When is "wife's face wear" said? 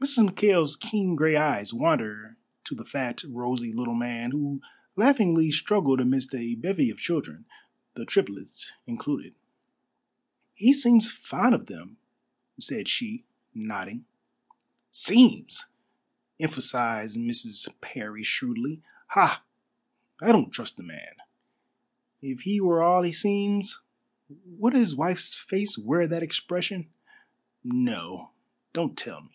24.94-26.06